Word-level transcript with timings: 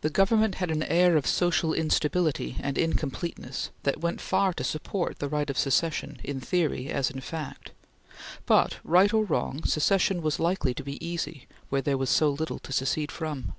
The 0.00 0.08
Government 0.08 0.54
had 0.54 0.70
an 0.70 0.82
air 0.84 1.14
of 1.14 1.26
social 1.26 1.74
instability 1.74 2.56
and 2.60 2.78
incompleteness 2.78 3.68
that 3.82 4.00
went 4.00 4.18
far 4.22 4.54
to 4.54 4.64
support 4.64 5.18
the 5.18 5.28
right 5.28 5.50
of 5.50 5.58
secession 5.58 6.18
in 6.24 6.40
theory 6.40 6.88
as 6.88 7.10
in 7.10 7.20
fact; 7.20 7.72
but 8.46 8.78
right 8.82 9.12
or 9.12 9.26
wrong, 9.26 9.62
secession 9.64 10.22
was 10.22 10.40
likely 10.40 10.72
to 10.72 10.82
be 10.82 11.06
easy 11.06 11.48
where 11.68 11.82
there 11.82 11.98
was 11.98 12.08
so 12.08 12.30
little 12.30 12.60
to 12.60 12.72
secede 12.72 13.12
from. 13.12 13.52